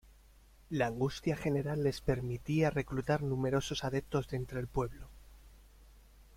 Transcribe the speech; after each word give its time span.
La 0.71 0.87
angustia 0.87 1.35
general 1.35 1.83
les 1.83 2.01
permitía 2.01 2.71
reclutar 2.71 3.21
numerosos 3.21 3.83
adeptos 3.83 4.27
de 4.29 4.37
entre 4.37 4.59
el 4.59 4.65
pueblo. 4.65 5.07